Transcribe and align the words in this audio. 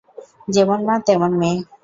যেমন 0.47 0.79
মা, 0.87 0.95
তেমন 1.07 1.31
মেয়ে। 1.39 1.57